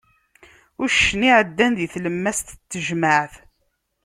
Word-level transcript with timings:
Uccen 0.83 1.27
iɛeddan 1.29 1.71
di 1.77 1.87
tlemmast 1.93 2.47
n 2.53 2.57
tejmaɛt! 2.71 3.33